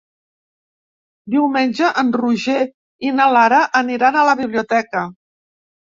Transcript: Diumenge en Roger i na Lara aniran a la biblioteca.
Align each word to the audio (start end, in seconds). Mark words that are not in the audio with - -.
Diumenge 1.33 1.91
en 2.03 2.09
Roger 2.21 2.57
i 3.09 3.13
na 3.19 3.29
Lara 3.37 3.61
aniran 3.85 4.19
a 4.23 4.29
la 4.33 4.37
biblioteca. 4.45 5.05